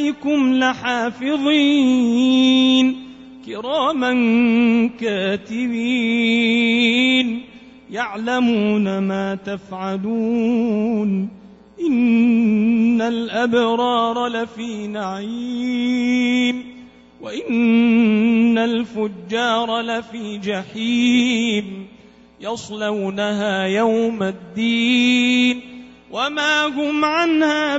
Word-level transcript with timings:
عليكم 0.00 0.54
لحافظين. 0.54 2.96
كراما 3.46 4.12
كاتبين. 5.00 7.40
يعلمون 7.90 8.98
ما 8.98 9.34
تفعلون. 9.34 11.28
إن 11.86 13.00
الأبرار 13.00 14.26
لفي 14.26 14.86
نعيم. 14.86 16.64
وإن 17.20 18.58
الفجار 18.58 19.80
لفي 19.80 20.38
جحيم. 20.38 21.86
يصلونها 22.40 23.64
يوم 23.64 24.22
الدين. 24.22 25.60
وما 26.10 26.66
هم 26.66 27.04
عنها 27.04 27.78